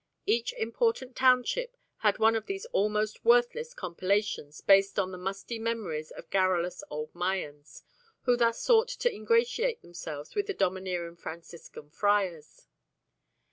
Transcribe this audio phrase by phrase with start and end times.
[0.25, 6.09] Each important township had one of these almost worthless compilations based on the musty memories
[6.09, 7.83] of garrulous old Mayans,
[8.23, 12.65] who thus sought to ingratiate themselves with the domineering Franciscan friars.